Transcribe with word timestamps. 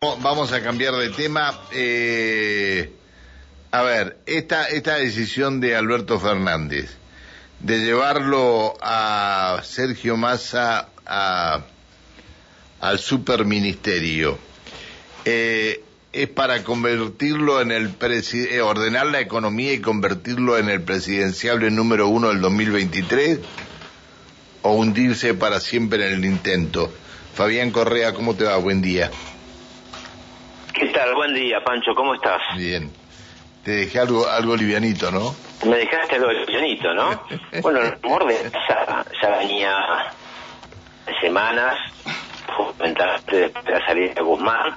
Vamos 0.00 0.52
a 0.52 0.62
cambiar 0.62 0.94
de 0.94 1.08
tema. 1.10 1.58
Eh, 1.72 2.92
a 3.72 3.82
ver, 3.82 4.18
esta, 4.26 4.68
esta 4.68 4.94
decisión 4.94 5.58
de 5.58 5.74
Alberto 5.74 6.20
Fernández 6.20 6.96
de 7.58 7.80
llevarlo 7.80 8.76
a 8.80 9.60
Sergio 9.64 10.16
Massa 10.16 10.90
a, 11.04 11.64
al 12.80 13.00
superministerio 13.00 14.38
eh, 15.24 15.82
es 16.12 16.28
para 16.28 16.62
convertirlo 16.62 17.60
en 17.60 17.72
el 17.72 17.92
eh, 18.00 18.60
ordenar 18.60 19.08
la 19.08 19.18
economía 19.18 19.72
y 19.72 19.80
convertirlo 19.80 20.58
en 20.58 20.68
el 20.68 20.80
presidenciable 20.82 21.72
número 21.72 22.06
uno 22.06 22.28
del 22.28 22.40
2023 22.40 23.40
o 24.62 24.74
hundirse 24.74 25.34
para 25.34 25.58
siempre 25.58 26.06
en 26.06 26.18
el 26.18 26.24
intento. 26.24 26.88
Fabián 27.34 27.72
Correa, 27.72 28.14
¿cómo 28.14 28.36
te 28.36 28.44
va? 28.44 28.56
Buen 28.58 28.80
día. 28.80 29.10
¿Qué 30.98 31.04
tal? 31.04 31.14
Buen 31.14 31.32
día, 31.32 31.62
Pancho, 31.62 31.94
¿cómo 31.94 32.12
estás? 32.12 32.42
Bien. 32.56 32.90
Te 33.62 33.70
dejé 33.70 34.00
algo, 34.00 34.26
algo 34.26 34.56
livianito, 34.56 35.12
¿no? 35.12 35.32
Me 35.64 35.76
dejaste 35.76 36.16
algo 36.16 36.32
livianito, 36.32 36.92
¿no? 36.92 37.22
bueno, 37.62 37.82
el 37.82 38.02
rumor 38.02 38.26
de 38.26 38.50
ya, 38.68 39.04
ya 39.22 39.38
venía 39.38 39.76
semanas, 41.20 41.78
fundamentalmente 42.56 43.36
después 43.36 43.64
de 43.64 43.70
la 43.70 43.86
salida 43.86 44.14
de 44.14 44.22
Guzmán. 44.22 44.76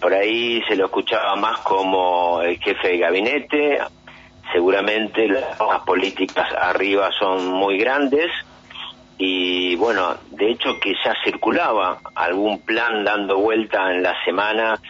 Por 0.00 0.14
ahí 0.14 0.62
se 0.68 0.76
lo 0.76 0.84
escuchaba 0.84 1.34
más 1.34 1.58
como 1.62 2.40
el 2.42 2.56
jefe 2.60 2.90
de 2.90 2.98
gabinete. 2.98 3.78
Seguramente 4.52 5.26
las 5.26 5.80
políticas 5.84 6.52
arriba 6.52 7.10
son 7.18 7.48
muy 7.48 7.78
grandes 7.78 8.30
y 9.18 9.74
bueno, 9.74 10.16
de 10.30 10.52
hecho 10.52 10.78
que 10.78 10.94
ya 11.04 11.14
circulaba 11.24 11.98
algún 12.14 12.60
plan 12.60 13.04
dando 13.04 13.38
vuelta 13.38 13.92
en 13.92 14.04
la 14.04 14.14
semana 14.24 14.80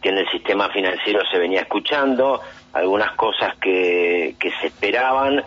que 0.00 0.10
en 0.10 0.18
el 0.18 0.28
sistema 0.30 0.68
financiero 0.70 1.20
se 1.30 1.38
venía 1.38 1.60
escuchando, 1.60 2.40
algunas 2.72 3.12
cosas 3.12 3.56
que, 3.58 4.34
que 4.38 4.50
se 4.60 4.68
esperaban. 4.68 5.42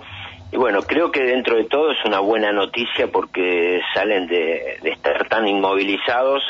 Y 0.52 0.58
bueno, 0.58 0.82
creo 0.82 1.12
que 1.12 1.24
dentro 1.24 1.56
de 1.56 1.66
todo 1.66 1.92
es 1.92 2.04
una 2.06 2.20
buena 2.20 2.52
noticia 2.52 3.08
porque 3.08 3.80
salen 3.94 4.28
de, 4.28 4.80
estar 4.84 5.28
tan 5.30 5.48
inmovilizados 5.48 6.44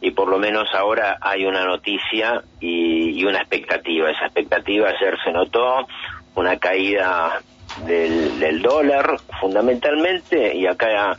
y 0.00 0.12
por 0.12 0.28
lo 0.28 0.38
menos 0.38 0.68
ahora 0.72 1.18
hay 1.20 1.44
una 1.44 1.64
noticia 1.64 2.42
y, 2.60 3.24
una 3.24 3.38
expectativa. 3.38 4.10
Esa 4.10 4.26
expectativa 4.26 4.88
ayer 4.88 5.16
se 5.24 5.32
notó, 5.32 5.86
una 6.36 6.58
caída 6.58 7.40
del, 7.86 8.38
del 8.38 8.62
dólar 8.62 9.16
fundamentalmente 9.40 10.56
y 10.56 10.66
acá 10.66 11.16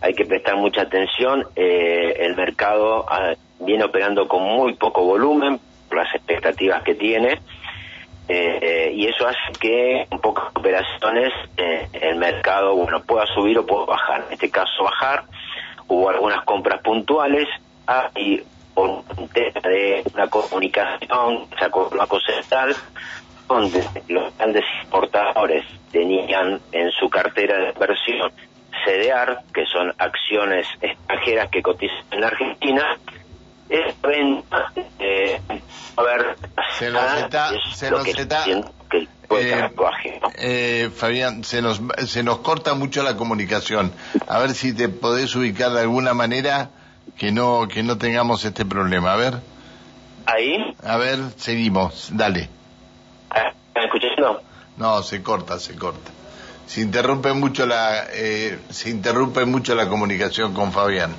hay 0.00 0.14
que 0.14 0.24
prestar 0.24 0.56
mucha 0.56 0.82
atención. 0.82 1.46
Eh, 1.56 2.16
el 2.20 2.36
mercado 2.36 3.06
ah, 3.08 3.34
viene 3.60 3.84
operando 3.84 4.28
con 4.28 4.42
muy 4.42 4.74
poco 4.74 5.04
volumen, 5.04 5.60
las 5.92 6.14
expectativas 6.14 6.82
que 6.82 6.94
tiene 6.94 7.38
eh, 8.28 8.92
y 8.94 9.06
eso 9.06 9.26
hace 9.26 9.38
que 9.58 10.02
en 10.02 10.18
pocas 10.18 10.50
operaciones 10.54 11.32
eh, 11.56 11.88
el 11.94 12.16
mercado 12.16 12.74
bueno 12.74 13.02
pueda 13.02 13.26
subir 13.26 13.58
o 13.58 13.66
pueda 13.66 13.86
bajar. 13.86 14.24
En 14.26 14.34
este 14.34 14.50
caso 14.50 14.84
bajar. 14.84 15.24
Hubo 15.86 16.10
algunas 16.10 16.44
compras 16.44 16.82
puntuales. 16.82 17.48
Hay 17.86 18.44
por 18.74 19.02
un 19.16 19.28
tema 19.32 19.60
de 19.62 20.04
una 20.14 20.28
comunicación 20.28 21.46
sacó 21.58 21.88
el 21.90 21.98
Banco 21.98 22.20
Central 22.20 22.76
donde 23.48 23.82
los 24.08 24.36
grandes 24.36 24.64
importadores 24.84 25.64
tenían 25.90 26.60
en 26.72 26.90
su 26.92 27.08
cartera 27.08 27.58
de 27.58 27.70
inversión 27.70 28.30
CDR, 28.84 29.38
que 29.54 29.64
son 29.64 29.94
acciones 29.96 30.66
extranjeras 30.82 31.48
que 31.48 31.62
cotizan 31.62 32.04
en 32.10 32.24
Argentina, 32.24 32.98
es 33.68 33.94
renta, 34.02 34.72
eh, 34.98 35.40
a 35.96 36.02
ver, 36.02 36.36
se 36.78 36.90
nos 36.90 37.14
está, 37.14 37.50
se 37.74 37.90
nos 37.90 38.06
está, 38.06 38.44
eh, 39.30 39.70
eh, 40.36 40.90
Fabián, 40.94 41.44
se 41.44 41.60
nos, 41.60 41.80
se 42.06 42.22
nos 42.22 42.38
corta 42.38 42.74
mucho 42.74 43.02
la 43.02 43.16
comunicación. 43.16 43.92
A 44.26 44.38
ver 44.38 44.54
si 44.54 44.72
te 44.72 44.88
podés 44.88 45.34
ubicar 45.36 45.72
de 45.72 45.80
alguna 45.80 46.14
manera 46.14 46.70
que 47.16 47.30
no, 47.30 47.68
que 47.68 47.82
no 47.82 47.98
tengamos 47.98 48.44
este 48.44 48.64
problema. 48.64 49.12
A 49.12 49.16
ver. 49.16 49.34
¿Ahí? 50.26 50.74
A 50.82 50.96
ver, 50.96 51.18
seguimos. 51.36 52.10
Dale. 52.12 52.48
Ah, 53.30 53.52
¿Están 53.68 53.84
escuchando? 53.84 54.42
No, 54.76 55.02
se 55.02 55.22
corta, 55.22 55.58
se 55.58 55.76
corta. 55.76 56.10
Se 56.66 56.82
interrumpe 56.82 57.32
mucho 57.32 57.66
la, 57.66 58.06
eh, 58.12 58.58
se 58.70 58.90
interrumpe 58.90 59.44
mucho 59.44 59.74
la 59.74 59.88
comunicación 59.88 60.54
con 60.54 60.72
Fabián. 60.72 61.14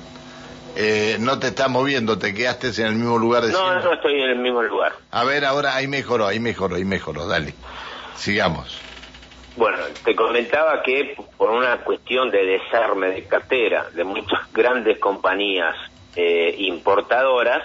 Eh, 0.76 1.16
no 1.18 1.38
te 1.38 1.48
estás 1.48 1.68
moviendo, 1.68 2.18
te 2.18 2.32
quedaste 2.32 2.68
en 2.80 2.86
el 2.86 2.94
mismo 2.94 3.18
lugar 3.18 3.42
de 3.44 3.52
No, 3.52 3.80
no 3.80 3.92
estoy 3.92 4.22
en 4.22 4.30
el 4.30 4.38
mismo 4.38 4.62
lugar. 4.62 4.92
A 5.10 5.24
ver, 5.24 5.44
ahora 5.44 5.74
ahí 5.74 5.88
mejoró, 5.88 6.26
ahí 6.26 6.38
mejoró, 6.38 6.76
ahí 6.76 6.84
mejoró, 6.84 7.26
dale. 7.26 7.54
Sigamos. 8.14 8.80
Bueno, 9.56 9.78
te 10.04 10.14
comentaba 10.14 10.82
que 10.82 11.16
por 11.36 11.50
una 11.50 11.78
cuestión 11.78 12.30
de 12.30 12.44
desarme 12.44 13.08
de 13.08 13.24
cartera 13.24 13.86
de 13.92 14.04
muchas 14.04 14.52
grandes 14.52 14.98
compañías 14.98 15.74
eh, 16.14 16.54
importadoras, 16.58 17.62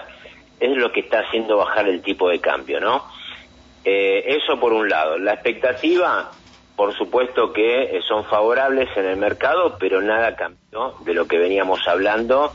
es 0.59 0.75
lo 0.75 0.91
que 0.91 1.01
está 1.01 1.19
haciendo 1.19 1.57
bajar 1.57 1.87
el 1.87 2.01
tipo 2.01 2.29
de 2.29 2.39
cambio, 2.39 2.79
¿no? 2.79 3.05
Eh, 3.83 4.23
eso 4.39 4.59
por 4.59 4.73
un 4.73 4.89
lado. 4.89 5.19
La 5.19 5.33
expectativa, 5.33 6.31
por 6.75 6.97
supuesto 6.97 7.53
que 7.53 7.99
son 8.07 8.25
favorables 8.25 8.89
en 8.97 9.05
el 9.05 9.17
mercado, 9.17 9.77
pero 9.79 10.01
nada 10.01 10.35
cambió 10.35 10.95
de 11.01 11.13
lo 11.13 11.27
que 11.27 11.37
veníamos 11.37 11.87
hablando 11.87 12.51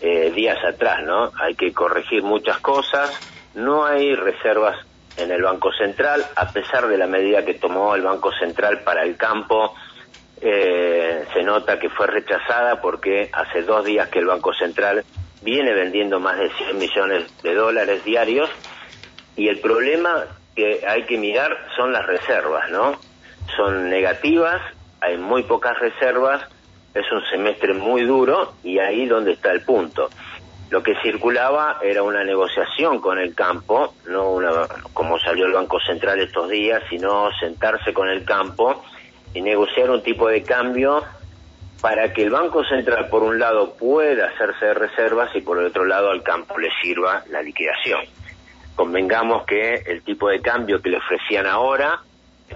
eh, 0.00 0.30
días 0.34 0.58
atrás, 0.64 1.02
¿no? 1.04 1.32
Hay 1.40 1.54
que 1.54 1.72
corregir 1.72 2.22
muchas 2.22 2.58
cosas, 2.58 3.10
no 3.54 3.84
hay 3.84 4.14
reservas 4.14 4.76
en 5.16 5.32
el 5.32 5.42
Banco 5.42 5.72
Central, 5.72 6.24
a 6.36 6.52
pesar 6.52 6.86
de 6.86 6.96
la 6.96 7.06
medida 7.06 7.44
que 7.44 7.54
tomó 7.54 7.94
el 7.94 8.02
Banco 8.02 8.30
Central 8.32 8.82
para 8.84 9.02
el 9.02 9.16
campo, 9.16 9.74
eh, 10.40 11.24
se 11.32 11.42
nota 11.42 11.80
que 11.80 11.90
fue 11.90 12.06
rechazada 12.06 12.80
porque 12.80 13.28
hace 13.32 13.62
dos 13.62 13.84
días 13.84 14.08
que 14.08 14.20
el 14.20 14.26
Banco 14.26 14.54
Central 14.54 15.04
viene 15.42 15.72
vendiendo 15.72 16.20
más 16.20 16.38
de 16.38 16.50
100 16.50 16.78
millones 16.78 17.42
de 17.42 17.54
dólares 17.54 18.04
diarios 18.04 18.48
y 19.36 19.48
el 19.48 19.58
problema 19.60 20.26
que 20.54 20.84
hay 20.86 21.04
que 21.04 21.18
mirar 21.18 21.56
son 21.76 21.92
las 21.92 22.06
reservas, 22.06 22.70
¿no? 22.70 23.00
Son 23.56 23.90
negativas, 23.90 24.60
hay 25.00 25.16
muy 25.16 25.42
pocas 25.42 25.78
reservas 25.78 26.42
es 26.94 27.10
un 27.12 27.24
semestre 27.26 27.74
muy 27.74 28.02
duro 28.04 28.54
y 28.62 28.78
ahí 28.78 29.06
donde 29.06 29.32
está 29.32 29.52
el 29.52 29.62
punto. 29.62 30.08
Lo 30.70 30.82
que 30.82 30.94
circulaba 31.02 31.78
era 31.82 32.02
una 32.02 32.24
negociación 32.24 33.00
con 33.00 33.18
el 33.18 33.34
campo, 33.34 33.94
no 34.06 34.32
una, 34.32 34.50
como 34.92 35.18
salió 35.18 35.46
el 35.46 35.52
Banco 35.52 35.80
Central 35.80 36.20
estos 36.20 36.50
días, 36.50 36.82
sino 36.90 37.30
sentarse 37.40 37.94
con 37.94 38.08
el 38.08 38.24
campo 38.24 38.82
y 39.32 39.40
negociar 39.40 39.90
un 39.90 40.02
tipo 40.02 40.28
de 40.28 40.42
cambio 40.42 41.02
para 41.80 42.12
que 42.12 42.22
el 42.24 42.30
Banco 42.30 42.64
Central, 42.64 43.08
por 43.08 43.22
un 43.22 43.38
lado, 43.38 43.74
pueda 43.74 44.26
hacerse 44.26 44.66
de 44.66 44.74
reservas 44.74 45.34
y 45.34 45.40
por 45.40 45.58
el 45.58 45.66
otro 45.66 45.84
lado 45.84 46.10
al 46.10 46.22
campo 46.22 46.58
le 46.58 46.68
sirva 46.82 47.22
la 47.30 47.40
liquidación. 47.40 48.00
Convengamos 48.74 49.44
que 49.44 49.74
el 49.86 50.02
tipo 50.02 50.28
de 50.28 50.40
cambio 50.40 50.82
que 50.82 50.90
le 50.90 50.98
ofrecían 50.98 51.46
ahora 51.46 52.02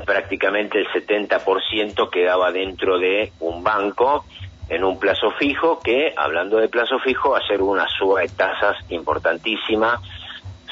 prácticamente 0.04 0.78
el 0.78 0.88
70% 0.88 2.10
quedaba 2.10 2.50
dentro 2.53 2.98
de 2.98 3.32
un 3.41 3.62
banco 3.62 4.25
en 4.69 4.84
un 4.84 4.98
plazo 4.98 5.30
fijo 5.32 5.80
que, 5.80 6.14
hablando 6.16 6.56
de 6.56 6.69
plazo 6.69 6.98
fijo, 7.00 7.36
hacer 7.36 7.60
una 7.62 7.86
suba 7.88 8.20
de 8.20 8.28
tasas 8.28 8.76
importantísima, 8.88 10.00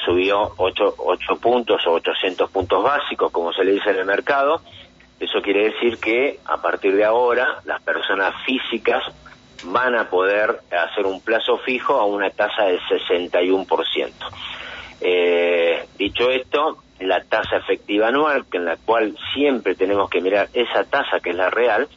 subió 0.03 0.53
8, 0.57 0.95
8 0.97 1.35
puntos 1.39 1.85
o 1.85 1.91
800 1.93 2.49
puntos 2.49 2.83
básicos, 2.83 3.31
como 3.31 3.53
se 3.53 3.63
le 3.63 3.73
dice 3.73 3.91
en 3.91 3.97
el 3.97 4.05
mercado. 4.05 4.61
Eso 5.19 5.41
quiere 5.41 5.65
decir 5.71 5.99
que 5.99 6.39
a 6.45 6.57
partir 6.57 6.95
de 6.95 7.05
ahora 7.05 7.61
las 7.65 7.81
personas 7.83 8.33
físicas 8.43 9.03
van 9.65 9.95
a 9.95 10.09
poder 10.09 10.61
hacer 10.71 11.05
un 11.05 11.21
plazo 11.21 11.59
fijo 11.59 11.99
a 11.99 12.05
una 12.05 12.31
tasa 12.31 12.63
del 12.63 12.79
61%. 12.79 14.11
Eh, 15.01 15.85
dicho 15.97 16.29
esto, 16.29 16.77
la 17.01 17.23
tasa 17.23 17.57
efectiva 17.57 18.07
anual, 18.07 18.45
en 18.51 18.65
la 18.65 18.77
cual 18.77 19.15
siempre 19.33 19.75
tenemos 19.75 20.09
que 20.09 20.21
mirar 20.21 20.49
esa 20.53 20.83
tasa 20.83 21.19
que 21.19 21.31
es 21.31 21.35
la 21.35 21.49
real, 21.49 21.87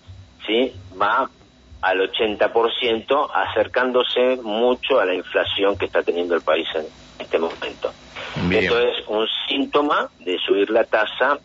¿sí? 0.46 0.72
va 1.00 1.28
al 1.82 1.98
80%, 1.98 3.30
acercándose 3.34 4.36
mucho 4.42 4.98
a 4.98 5.04
la 5.04 5.14
inflación 5.14 5.76
que 5.76 5.84
está 5.84 6.02
teniendo 6.02 6.34
el 6.34 6.40
país 6.40 6.66
en 6.74 6.86
este 7.18 7.38
momento. 7.38 7.92
Esto 8.50 8.80
es 8.80 9.06
un 9.06 9.26
síntoma 9.48 10.08
de 10.20 10.38
subir 10.38 10.70
la 10.70 10.84
tasa 10.84 11.38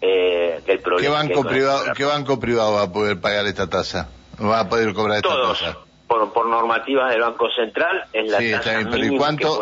eh, 0.00 0.60
del 0.66 0.80
problema. 0.80 1.22
¿Qué 1.22 1.28
banco, 1.28 1.48
privado, 1.48 1.84
¿Qué 1.94 2.04
banco 2.04 2.40
privado 2.40 2.72
va 2.72 2.82
a 2.82 2.92
poder 2.92 3.20
pagar 3.20 3.46
esta 3.46 3.68
tasa? 3.68 4.08
¿Va 4.42 4.60
a 4.60 4.68
poder 4.68 4.92
cobrar 4.92 5.18
esta 5.18 5.40
tasa? 5.40 5.78
Por, 6.10 6.32
por 6.32 6.46
normativas 6.46 7.12
del 7.12 7.20
Banco 7.20 7.48
Central 7.52 8.02
es 8.12 8.28
la 8.28 8.38
sí, 8.38 8.50
tasa 8.50 8.80
pero 8.90 9.04
¿y 9.04 9.16
cuánto, 9.16 9.60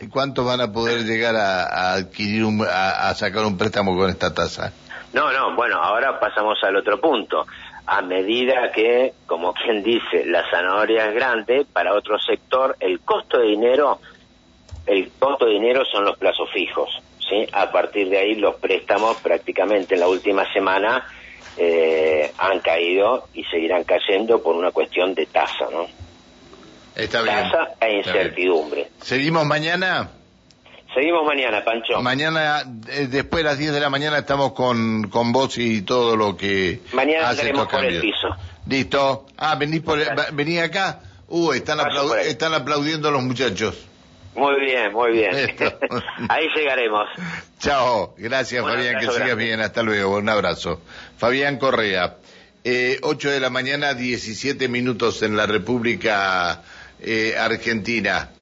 ¿y 0.00 0.06
cuánto, 0.08 0.44
van 0.44 0.60
a, 0.60 0.72
poder 0.72 1.02
llegar 1.02 1.34
a, 1.34 1.94
adquirir 1.94 2.46
a, 2.70 3.12
sacar 3.16 3.44
un 3.44 3.58
préstamo 3.58 3.96
con 3.96 4.08
esta 4.10 4.32
tasa? 4.32 4.72
No, 5.12 5.32
no, 5.32 5.56
bueno, 5.56 5.82
ahora 5.82 6.20
pasamos 6.20 6.56
al 6.62 6.76
otro 6.76 7.00
punto. 7.00 7.48
A 7.84 8.00
medida 8.00 8.70
que, 8.70 9.14
como 9.26 9.52
quien 9.52 9.82
dice, 9.82 10.24
la 10.24 10.48
zanahoria 10.48 11.08
es 11.08 11.14
grande, 11.16 11.66
para 11.72 11.94
otro 11.94 12.16
sector 12.20 12.76
el 12.78 13.00
costo 13.00 13.40
de 13.40 13.48
dinero 13.48 13.98
monto 15.20 15.46
de 15.46 15.52
dinero 15.52 15.82
son 15.84 16.04
los 16.04 16.16
plazos 16.16 16.48
fijos. 16.52 16.90
¿sí? 17.28 17.44
A 17.52 17.72
partir 17.72 18.08
de 18.08 18.18
ahí 18.18 18.36
los 18.36 18.54
préstamos 18.54 19.16
prácticamente 19.16 19.94
en 19.94 20.00
la 20.00 20.08
última 20.08 20.50
semana 20.52 21.04
eh, 21.56 22.32
han 22.38 22.60
caído 22.60 23.28
y 23.34 23.44
seguirán 23.44 23.84
cayendo 23.84 24.42
por 24.42 24.56
una 24.56 24.70
cuestión 24.70 25.14
de 25.14 25.26
tasa, 25.26 25.66
¿no? 25.72 25.86
Está 26.94 27.22
bien. 27.22 27.34
Tasa 27.34 27.74
e 27.80 27.96
incertidumbre. 27.98 28.90
¿Seguimos 29.00 29.46
mañana? 29.46 30.10
Seguimos 30.94 31.24
mañana, 31.24 31.64
Pancho. 31.64 32.00
Mañana, 32.02 32.64
eh, 32.88 33.06
después 33.08 33.44
de 33.44 33.50
las 33.50 33.58
10 33.58 33.72
de 33.72 33.80
la 33.80 33.90
mañana, 33.90 34.18
estamos 34.18 34.52
con, 34.52 35.08
con 35.08 35.32
vos 35.32 35.56
y 35.58 35.82
todo 35.82 36.16
lo 36.16 36.36
que 36.36 36.80
Mañana 36.92 37.28
hace 37.28 37.50
estos 37.50 37.68
por 37.68 37.84
el 37.84 38.00
piso. 38.00 38.28
Listo. 38.66 39.26
Ah, 39.36 39.54
venís, 39.54 39.82
por, 39.82 39.98
venís 40.32 40.60
acá. 40.60 41.00
Uh, 41.28 41.52
están, 41.52 41.78
están 42.26 42.54
aplaudiendo 42.54 43.10
los 43.12 43.22
muchachos. 43.22 43.86
Muy 44.34 44.60
bien, 44.60 44.92
muy 44.92 45.12
bien. 45.12 45.32
Ahí 46.28 46.46
llegaremos. 46.54 47.08
Chao, 47.58 48.14
gracias 48.16 48.62
Fabián, 48.62 48.94
que 48.94 49.02
sigas 49.02 49.16
grande. 49.16 49.44
bien, 49.44 49.60
hasta 49.60 49.82
luego, 49.82 50.16
un 50.16 50.28
abrazo. 50.28 50.80
Fabián 51.18 51.58
Correa, 51.58 52.16
eh, 52.64 52.98
8 53.02 53.30
de 53.30 53.40
la 53.40 53.50
mañana, 53.50 53.94
17 53.94 54.68
minutos 54.68 55.22
en 55.22 55.36
la 55.36 55.46
República 55.46 56.62
eh, 57.00 57.34
Argentina. 57.38 58.30